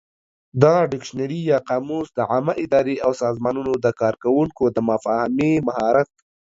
[0.61, 6.09] دغه ډکشنري یا قاموس د عامه ادارې او سازمانونو د کارکوونکو د مفاهمې مهارت